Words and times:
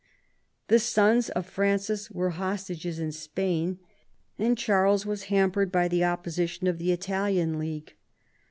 The 0.67 0.79
sons 0.79 1.29
of 1.29 1.45
Francis 1.45 2.09
were 2.09 2.31
hostages 2.31 2.97
in 2.97 3.11
Spain, 3.11 3.77
and 4.39 4.57
Charles 4.57 5.05
was 5.05 5.25
hampered 5.25 5.71
by 5.71 5.87
the 5.87 6.03
opposition 6.05 6.65
of 6.65 6.79
the 6.79 6.91
Italian 6.91 7.59
League. 7.59 7.93